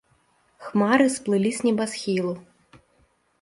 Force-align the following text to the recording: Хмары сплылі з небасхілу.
Хмары 0.67 1.05
сплылі 1.17 1.51
з 1.59 1.67
небасхілу. 1.67 2.33